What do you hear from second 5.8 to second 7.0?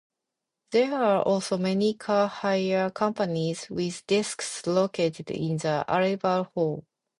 Arrivals Hall.